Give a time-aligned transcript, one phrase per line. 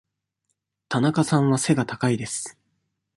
[0.89, 2.57] 田中さんは背が高いです。